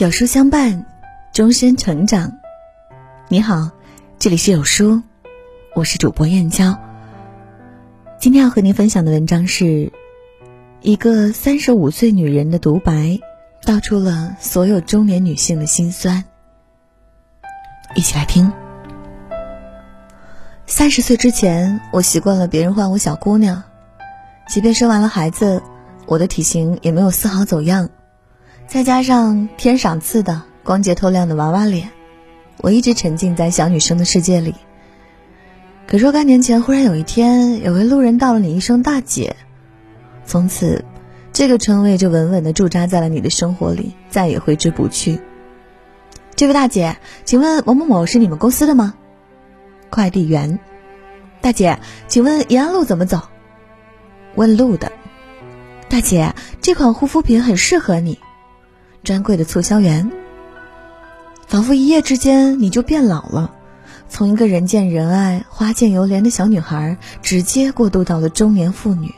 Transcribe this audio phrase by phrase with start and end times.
[0.00, 0.86] 有书相伴，
[1.30, 2.38] 终身成长。
[3.28, 3.70] 你好，
[4.18, 5.02] 这里是有书，
[5.74, 6.74] 我是主播燕娇。
[8.18, 9.92] 今天要和您分享的文章是
[10.80, 13.20] 一个三十五岁女人的独白，
[13.62, 16.24] 道出了所有中年女性的心酸。
[17.94, 18.50] 一起来听。
[20.66, 23.64] 三十岁之前，我习惯了别人唤我小姑娘，
[24.48, 25.62] 即便生完了孩子，
[26.06, 27.90] 我的体型也没有丝毫走样。
[28.70, 31.90] 再加上天赏赐的光洁透亮的娃娃脸，
[32.58, 34.54] 我一直沉浸在小女生的世界里。
[35.88, 39.34] 可若干年前，忽然有一天，有位路人道了你一声“大姐”，
[40.24, 40.84] 从此，
[41.32, 45.20] 这个称谓就稳稳的驻扎在了你的生活里，再也挥之不去。
[46.36, 48.94] 这位大姐，请问某某某是你们公司的吗？
[49.90, 50.60] 快递员。
[51.40, 53.22] 大姐，请问延安路怎么走？
[54.36, 54.92] 问路的。
[55.88, 58.20] 大姐，这款护肤品很适合你。
[59.02, 60.10] 专柜的促销员，
[61.46, 63.52] 仿佛一夜之间你就变老了，
[64.08, 69.14] 从一个人见人爱、花见犹怜的小女孩，直接过渡到了中年妇女。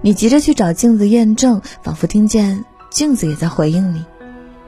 [0.00, 4.04] 你急着去找镜子验证，仿佛听见镜子也在回应你：“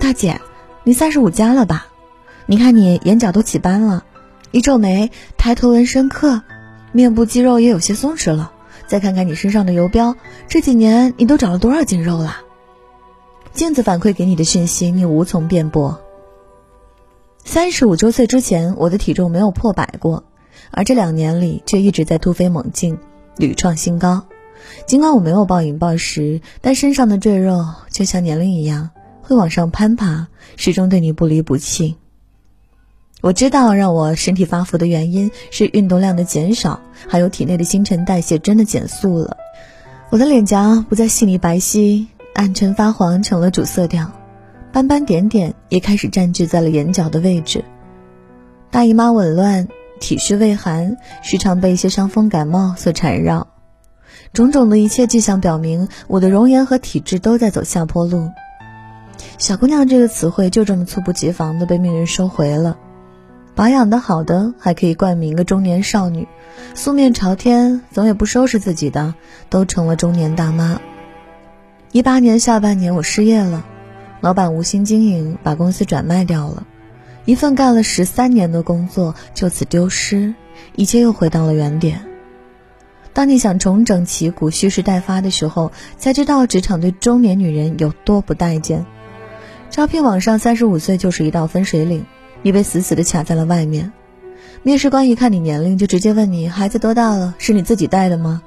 [0.00, 0.40] 大姐，
[0.82, 1.86] 你三十五加了吧？
[2.46, 4.04] 你看你眼角都起斑了，
[4.50, 6.42] 一皱眉，抬头纹深刻，
[6.92, 8.52] 面部肌肉也有些松弛了。
[8.86, 10.14] 再看看你身上的油标，
[10.46, 12.38] 这几年你都长了多少斤肉了？”
[13.54, 16.00] 镜子反馈给你的讯息，你无从辩驳。
[17.44, 20.24] 三十五周岁之前，我的体重没有破百过，
[20.72, 22.98] 而这两年里却一直在突飞猛进，
[23.36, 24.24] 屡创新高。
[24.86, 28.90] 尽管我没有暴饮暴食，但身上的赘肉就像年龄一样
[29.22, 31.94] 会往上攀爬，始终对你不离不弃。
[33.20, 39.36] 我知道让我身体发福的原因是运动量的减少，还有体内的新陈代谢真的减速了。
[40.10, 42.08] 我的脸颊不再细腻白皙。
[42.34, 44.10] 暗沉发黄成了主色调，
[44.72, 47.64] 斑斑点点也开始占据在了眼角的位置。
[48.70, 49.68] 大姨妈紊乱，
[50.00, 53.46] 体虚畏寒，时常被一些伤风感冒所缠绕。
[54.32, 58.28] 种种的一切迹象表明，我的容颜和体质都在走下坡路。
[59.38, 62.76] 小姑娘这个词汇就这么猝不及防的被命运收回了。
[63.54, 66.26] 保养的好的还可以冠名个中年少女，
[66.74, 69.14] 素面朝天总也不收拾自己的，
[69.48, 70.80] 都成了中年大妈。
[71.94, 73.64] 一八年下半年，我失业了，
[74.20, 76.66] 老板无心经营，把公司转卖掉了，
[77.24, 80.34] 一份干了十三年的工作就此丢失，
[80.74, 82.04] 一切又回到了原点。
[83.12, 88.84] 当你想重整旗鼓、蓄势待发的时候，才知道职场对中年女人有多不待见。
[89.70, 92.04] 招聘网上三十五岁就是一道分水岭，
[92.42, 93.92] 你被死死的卡在了外面。
[94.64, 98.42] 面试官一看你年龄，就直接问你孩子多大了，是你自己带的吗？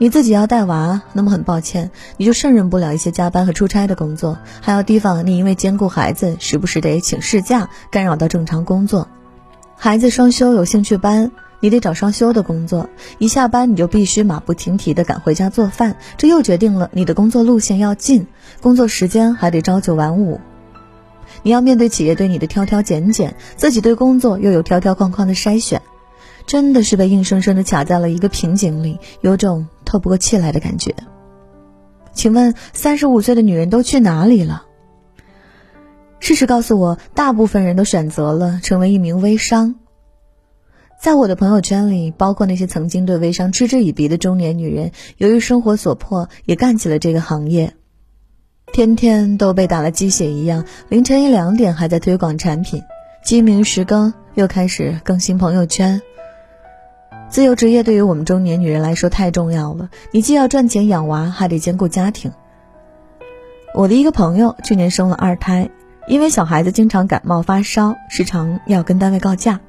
[0.00, 9.08] 你自己要带娃，那么很抱歉，你就胜任不了一些加班和出差的工作，还要提防你因为兼顾孩子，时不时得请事假，干扰到正常工作。
[9.76, 12.88] 孩子双休有兴趣班，你得找双休的工作，
[13.18, 18.28] 一下班你就必须马不停蹄地赶回家做饭，这又决定了你的工作路线要近，
[18.60, 20.40] 工作时间还得朝九晚五。
[21.42, 25.82] 你要面对企业对你的挑挑拣拣，自己对工作又有条条框框的筛选。
[26.48, 30.94] 真的是被硬生生的卡在了一个瓶颈里，有种透不过气来的感觉。
[32.14, 34.64] 请问，三十五岁的女人都去哪里了？
[36.20, 39.74] 事实告诉我，大部分人都选择了成为一名微商。
[40.98, 47.74] 在我的朋友圈里，包括那些曾经对微商嗤之以鼻的中年女人，由于生活所迫，也干起了这个行业。
[48.72, 52.82] 天天都被打了鸡血一样，凌晨一两点还在推广产品，
[53.22, 56.00] 鸡鸣时更又开始更新朋友圈。
[57.30, 62.32] 自由职业对于我们中年女人来说太重要了，你既要赚钱养娃，还得兼顾家庭。
[63.74, 65.68] 我的一个朋友去年生了二胎，
[66.08, 69.60] 因为小孩子经常感冒发烧，时常要跟单位告假。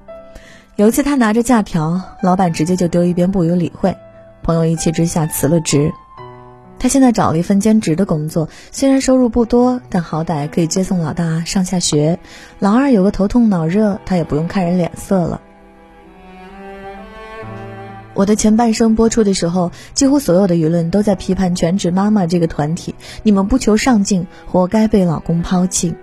[0.78, 3.96] 有一次他拿着假条，老板直接就丢一边不予理会。
[4.42, 5.92] 朋友一气之下辞了职。
[6.80, 12.20] 他现在找了一份兼职的工作，虽然收入不多，但好歹可以接送老大上下学。
[12.60, 15.42] 老二有个头痛脑热，他也不用看人脸色了。
[18.20, 22.94] 我的前半生播出的时候，几乎所有的舆论都在批判全职妈妈这个团体。
[23.24, 25.96] 你们不求上进，活该被老公抛弃。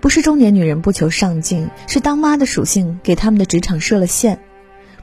[0.00, 4.38] 不是中年女人不求上进，是当妈的属性给他们的职场设了限。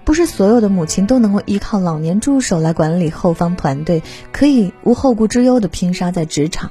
[0.03, 6.69] 不是所有的母亲都能够依靠老年助手来管理后方团队，可以无后顾之忧的拼杀在职场。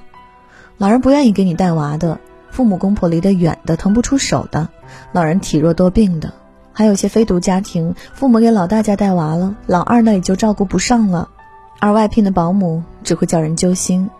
[0.78, 2.20] 老人不愿意给你带娃的，
[2.52, 4.68] 父母公婆离得远的，腾不出手的，
[5.10, 6.32] 老人体弱多病的。
[6.74, 11.30] 还有些非独家庭，父母给老大家带娃了，老二呢也就照顾不上了，
[11.78, 14.10] 而外聘的保姆只会叫人揪心。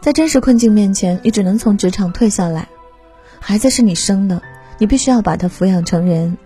[0.00, 2.68] 在真实困境面前，你只能从职场退下来。
[3.40, 4.40] 孩子是你生的，
[4.78, 6.38] 你必须要把他抚养成人。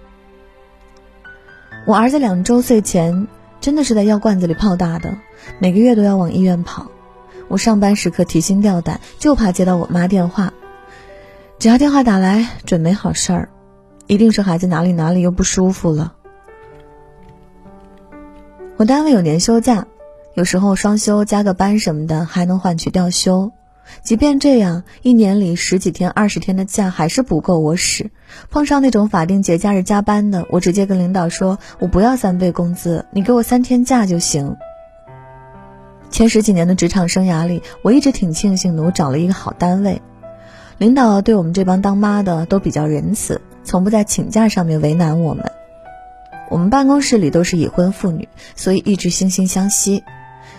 [1.87, 3.29] 我儿子两周岁前
[3.61, 5.17] 真的是在药罐子里泡大的，
[5.59, 6.87] 每个月都要往医院跑。
[7.49, 10.53] 我上班时刻提心吊胆，就怕接到我妈电话。
[11.59, 13.49] 只要电话打来，准没好事儿，
[14.09, 16.15] 一定是孩子哪里哪里又不舒服了。
[18.77, 19.87] 我单位有年休假。
[20.35, 23.51] 有时候双休加个班什么的还能换取调休，
[24.05, 28.13] 即便这样，一年里十几天、二十天的假还是不够我使。
[28.49, 34.57] 碰上那种法定节假日加班的，我直接跟领导说：“我不要三倍工资，你给我三天假就行。”
[36.09, 40.01] 前十几年的职场生涯里，我一直挺庆幸的，我找了一个好单位，
[40.79, 45.53] 领导对我们这帮当妈的都比较仁慈，从不在请假上面为难我们。
[46.49, 48.27] 我们办公室里都是已婚妇女，
[48.57, 50.03] 所以一直惺惺相惜。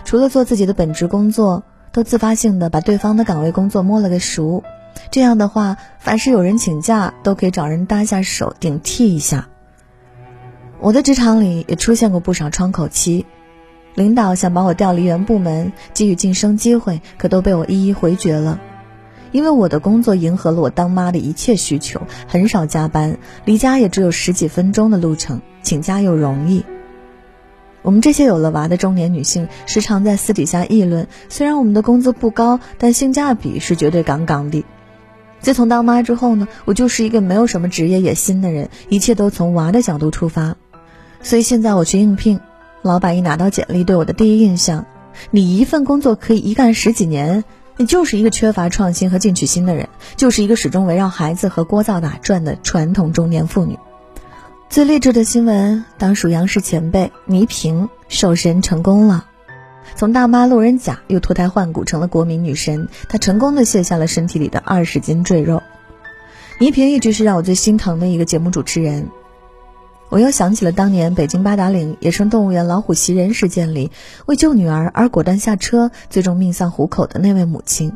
[0.06, 4.64] 除了做自己的本职工作，都自发性的把对方的岗位工作摸了个熟。
[5.10, 9.48] 这样的话，凡是有人请假，都可以找人搭下手顶替一下。
[10.80, 13.26] 我的职场里也出现过不少窗口期，
[13.96, 18.60] 领导想把我调离原部门，给予晋升机会，可都被我一一回绝了。
[19.32, 26.64] 因为我的工作迎合了我当妈的一切需求，很少加班，离家也只有十几分钟的路程，请假又容易。
[27.82, 34.66] 我们这些有了娃的中年女性，时常在私底下议论：虽然我们的工资不高，但性价比是绝对杠杠的。
[35.40, 40.58] 自从当妈之后呢，我就是一个没有什么职业野心的人，一切都从娃的角度出发。
[41.22, 42.42] 所以现在我去应聘，
[42.82, 44.86] 老板一拿到简历，对我的第一印象：
[45.32, 47.46] 你一份工作可以一干十几年，
[47.80, 49.88] 你就是一个缺乏创新和进取心的人，
[50.18, 53.80] 就是一个始终围绕孩子和锅灶打转的传统中年妇女。
[54.70, 59.28] 最励志的新闻，当属央视前辈倪萍瘦身成功了，
[59.96, 62.90] 从大妈路人甲又脱胎换骨成了国民女神。
[63.08, 65.64] 她成功的卸下了身体里的二十斤赘肉。
[66.60, 69.08] 倪萍一直是让我最心疼的一个节目主持人。
[70.10, 73.92] 我又想起了当年北京八达岭野生动物园老虎袭人事件里，
[74.26, 77.96] 为救女儿而果断下车，最终命丧虎口的那位母亲。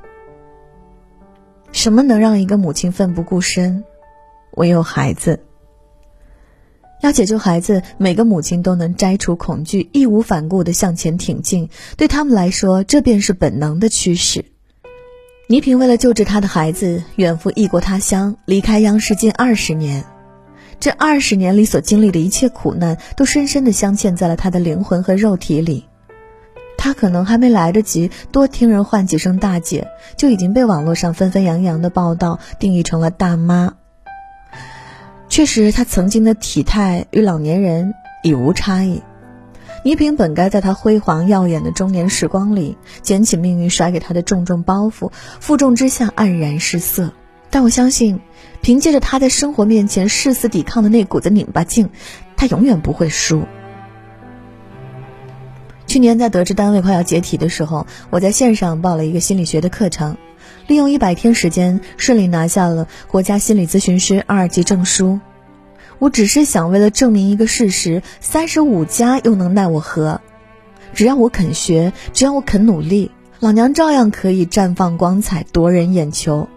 [1.72, 3.84] 什么能让一个母亲奋不顾身？
[4.52, 5.40] 唯有孩子。
[7.02, 11.70] 要解救孩子，每个母亲都能摘除恐惧，义无反顾地向前挺进。
[11.98, 14.46] 对他们来说，这便是本能的驱使。
[15.50, 20.06] 倪萍为了救治她的孩子，远赴异国他乡，离开央视近二十年。
[20.84, 25.86] 这二十年里所经历的一切苦难，都深深地镶嵌在了他的灵魂和肉体里。
[26.78, 29.88] 他可能还没来得及多听人唤几声大姐，
[30.18, 33.76] 就已经被网络上纷纷扬扬的报道定义成了大妈。
[35.30, 39.02] 确实，他曾经的体态与老年人已无差异。
[39.86, 47.14] 倪萍本该在她辉煌耀眼的中年时光里，捡起命运甩给她的重重包袱，负重之下黯然失色。
[47.54, 48.20] 但我相信，
[48.64, 51.92] 凭借着他在生活面前誓死抵抗的那股子拧巴劲，
[52.36, 53.44] 他永远不会输。
[55.86, 60.18] 去年在得知单位快要解体的时候，我在线上报了一个心理学的课程。
[60.66, 65.20] 利用一百天时间，顺利拿下了国家心理咨询师二级证书。
[66.00, 70.22] 我只是想为了证明一个事实：三十五加又能奈我何？
[70.96, 76.50] 只要我肯学，只要我肯努力，老娘照样可以绽放光彩，夺人眼球。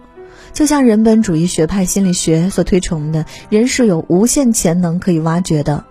[0.57, 5.85] 就像人本主义学派心理学所推崇的，人是有无限潜能可以挖掘的。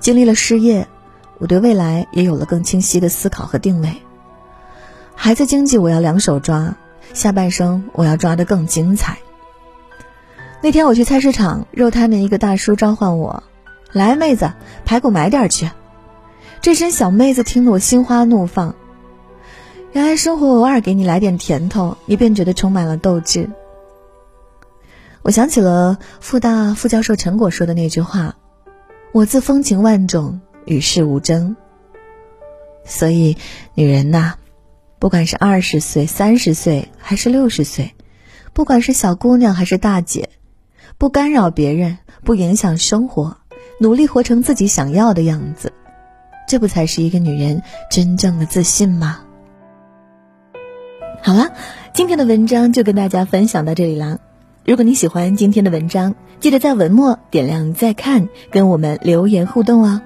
[0.00, 0.88] 经历了失业，
[1.38, 3.92] 我对未来也有了更清晰的思考和定位。
[5.14, 6.74] 孩子经济我要两手抓，
[7.14, 9.18] 下半生我要抓得更精彩。
[10.60, 13.44] 那天我去菜市场，肉摊的一个大叔召唤我
[13.94, 14.52] ：“来，妹子，
[14.84, 15.70] 排骨买点去。”
[16.60, 18.74] 这声小妹子听得我心花怒放。
[19.98, 23.50] 原来生活偶尔给你来点甜头，你便觉得充满了斗志。
[25.22, 28.36] 我想起了复大副教授陈果说的那句话
[29.10, 31.56] ：“我自风情万种，与世无争。”
[32.86, 33.36] 所以，
[33.74, 34.36] 女人呐。
[35.00, 37.96] 不管是二十岁、三十岁还是六十岁，
[38.52, 40.28] 不管是小姑娘还是大姐，
[40.96, 43.38] 不干扰别人，不影响生活，
[43.80, 45.72] 努力活成自己想要的样子，
[46.46, 49.24] 这不才是一个女人真正的自信吗？
[51.28, 51.52] 好了，
[51.92, 54.18] 今天的文章就跟大家分享到这里啦。
[54.64, 60.00] 如果你喜欢今天的文章，记得在文末点亮再看，跟我们留言互动哦。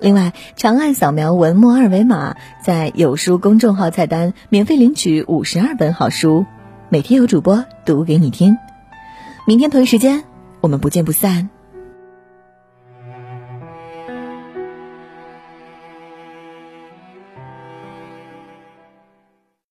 [0.00, 6.44] 另外，长按扫描文末二维码，在有书公众号菜单免费领取五十二本好书，
[6.90, 8.58] 每天有主播读给你听。
[9.46, 10.24] 明天同一时间，
[10.60, 11.48] 我们不见不散。